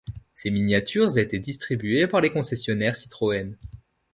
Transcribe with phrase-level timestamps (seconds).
[0.33, 3.55] Ces miniatures étaient distribuées par les concessionnaires Citroën.